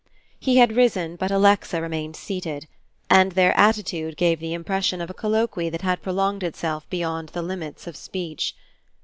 [0.39, 2.67] He had risen, but Alexa remained seated;
[3.07, 7.43] and their attitude gave the impression of a colloquy that had prolonged itself beyond the
[7.43, 8.55] limits of speech.